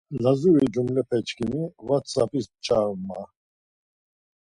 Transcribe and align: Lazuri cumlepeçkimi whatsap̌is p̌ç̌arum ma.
Lazuri 0.23 0.65
cumlepeçkimi 0.73 1.61
whatsap̌is 1.87 2.45
p̌ç̌arum 2.51 3.01
ma. 3.07 3.21